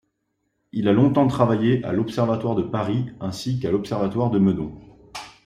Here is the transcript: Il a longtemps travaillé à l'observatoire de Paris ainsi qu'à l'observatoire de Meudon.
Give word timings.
Il 0.71 0.87
a 0.87 0.93
longtemps 0.93 1.27
travaillé 1.27 1.83
à 1.83 1.91
l'observatoire 1.93 2.55
de 2.55 2.63
Paris 2.63 3.05
ainsi 3.19 3.59
qu'à 3.59 3.69
l'observatoire 3.69 4.31
de 4.31 4.39
Meudon. 4.39 4.75